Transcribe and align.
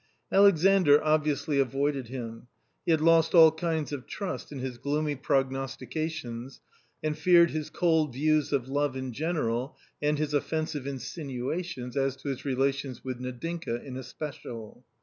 Alexandr 0.31 0.99
obviously 1.03 1.59
avoided 1.59 2.07
him. 2.07 2.47
He 2.87 2.91
had 2.91 3.01
lost 3.01 3.35
all 3.35 3.51
kind 3.51 3.93
of 3.93 4.07
trust 4.07 4.51
in 4.51 4.57
his 4.57 4.79
gloomy 4.79 5.15
prognostications, 5.15 6.59
and 7.03 7.15
feared 7.15 7.51
his 7.51 7.69
cold 7.69 8.11
views 8.13 8.51
of 8.51 8.67
love 8.67 8.95
in 8.95 9.13
general 9.13 9.77
and 10.01 10.17
his 10.17 10.33
offensive 10.33 10.87
insinuations 10.87 11.95
as 11.95 12.15
to 12.15 12.29
his 12.29 12.45
relations 12.45 13.03
with 13.03 13.19
Nadinka 13.19 13.83
in 13.83 13.95
especial. 13.95 14.83